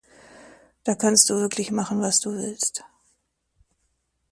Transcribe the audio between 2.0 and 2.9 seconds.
was du willst.